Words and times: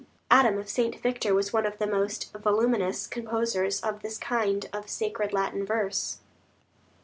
Adam 0.31 0.57
of 0.57 0.67
St. 0.67 0.99
Victor 0.99 1.35
was 1.35 1.53
one 1.53 1.63
of 1.63 1.77
the 1.77 1.85
most 1.85 2.33
voluminous 2.33 3.05
composers 3.05 3.79
of 3.81 4.01
this 4.01 4.17
kind 4.17 4.67
of 4.73 4.89
sacred 4.89 5.31
Latin 5.31 5.63
verse. 5.63 6.17